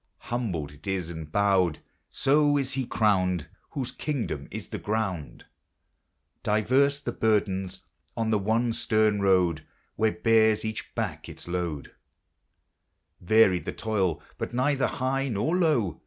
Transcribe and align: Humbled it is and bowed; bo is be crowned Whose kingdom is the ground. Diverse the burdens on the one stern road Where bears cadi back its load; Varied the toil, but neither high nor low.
Humbled 0.33 0.71
it 0.71 0.87
is 0.87 1.11
and 1.11 1.31
bowed; 1.31 1.77
bo 2.25 2.57
is 2.57 2.73
be 2.73 2.87
crowned 2.87 3.47
Whose 3.73 3.91
kingdom 3.91 4.47
is 4.49 4.69
the 4.69 4.79
ground. 4.79 5.45
Diverse 6.41 6.99
the 6.99 7.11
burdens 7.11 7.83
on 8.17 8.31
the 8.31 8.39
one 8.39 8.73
stern 8.73 9.19
road 9.21 9.63
Where 9.97 10.11
bears 10.13 10.63
cadi 10.63 10.79
back 10.95 11.29
its 11.29 11.47
load; 11.47 11.93
Varied 13.19 13.65
the 13.65 13.73
toil, 13.73 14.23
but 14.39 14.55
neither 14.55 14.87
high 14.87 15.29
nor 15.29 15.55
low. 15.55 15.99